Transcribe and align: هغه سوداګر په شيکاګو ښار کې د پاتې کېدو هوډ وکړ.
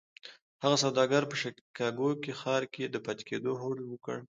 هغه 0.63 0.75
سوداګر 0.83 1.23
په 1.27 1.35
شيکاګو 1.41 2.09
ښار 2.39 2.63
کې 2.73 2.83
د 2.87 2.95
پاتې 3.05 3.23
کېدو 3.29 3.51
هوډ 3.61 3.77
وکړ. 3.83 4.17